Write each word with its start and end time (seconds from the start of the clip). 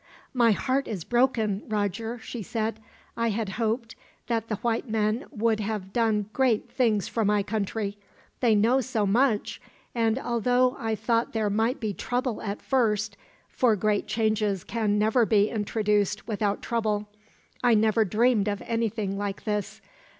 "My 0.33 0.49
heart 0.51 0.87
is 0.87 1.03
broken, 1.03 1.61
Roger," 1.67 2.17
she 2.17 2.41
said. 2.41 2.79
"I 3.15 3.29
had 3.29 3.49
hoped 3.49 3.95
that 4.25 4.47
the 4.47 4.55
white 4.55 4.89
men 4.89 5.25
would 5.29 5.59
have 5.59 5.93
done 5.93 6.27
great 6.33 6.71
things 6.71 7.07
for 7.07 7.23
my 7.23 7.43
country. 7.43 7.99
They 8.39 8.55
know 8.55 8.81
so 8.81 9.05
much, 9.05 9.61
and 9.93 10.17
although 10.17 10.75
I 10.79 10.95
thought 10.95 11.33
there 11.33 11.51
might 11.51 11.79
be 11.79 11.93
trouble 11.93 12.41
at 12.41 12.63
first, 12.63 13.15
for 13.47 13.75
great 13.75 14.07
changes 14.07 14.63
can 14.63 14.97
never 14.97 15.23
be 15.23 15.51
introduced 15.51 16.27
without 16.27 16.63
trouble, 16.63 17.07
I 17.63 17.75
never 17.75 18.03
dreamed 18.03 18.47
of 18.47 18.63
anything 18.65 19.19
like 19.19 19.43
this. 19.43 19.81